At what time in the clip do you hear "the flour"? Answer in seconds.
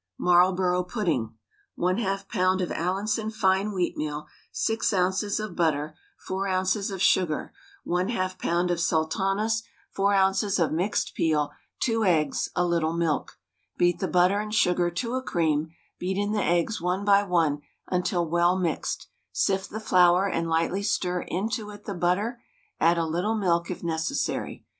19.69-20.27